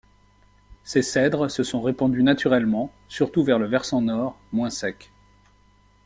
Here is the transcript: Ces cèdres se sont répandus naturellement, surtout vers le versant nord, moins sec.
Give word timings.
Ces 0.83 1.03
cèdres 1.03 1.47
se 1.47 1.61
sont 1.61 1.79
répandus 1.79 2.23
naturellement, 2.23 2.91
surtout 3.07 3.43
vers 3.43 3.59
le 3.59 3.67
versant 3.67 4.01
nord, 4.01 4.39
moins 4.51 4.71
sec. 4.71 5.11